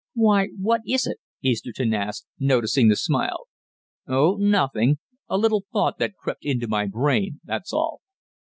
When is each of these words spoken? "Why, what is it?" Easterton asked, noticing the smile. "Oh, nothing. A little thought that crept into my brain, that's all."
"Why, 0.15 0.47
what 0.59 0.81
is 0.87 1.05
it?" 1.05 1.19
Easterton 1.43 1.93
asked, 1.93 2.25
noticing 2.39 2.87
the 2.87 2.95
smile. 2.95 3.45
"Oh, 4.07 4.35
nothing. 4.37 4.97
A 5.29 5.37
little 5.37 5.65
thought 5.71 5.99
that 5.99 6.15
crept 6.17 6.43
into 6.43 6.67
my 6.67 6.87
brain, 6.87 7.39
that's 7.45 7.71
all." 7.71 8.01